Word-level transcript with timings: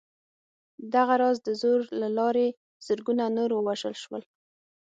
دغه 0.93 1.13
راز 1.21 1.37
د 1.47 1.49
زور 1.61 1.79
له 2.01 2.07
لارې 2.17 2.47
زرګونه 2.85 3.23
نور 3.37 3.49
ووژل 3.53 3.95
شول 4.03 4.23